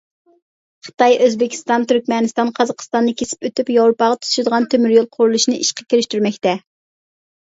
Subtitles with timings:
[0.85, 6.55] خىتاي ئۆزبېكىستان، تۈركمەنىستان، قازاقىستاننى كېسىپ ئۆتۈپ ياۋروپاغا تۇتىشىدىغان تۆمۈر يول قۇرۇلۇشنى ئىشقا كىرىشتۈرمەكتە.